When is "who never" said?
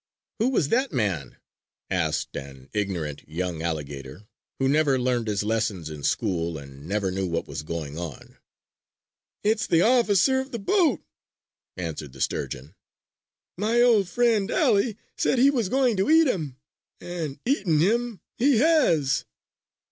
4.57-4.97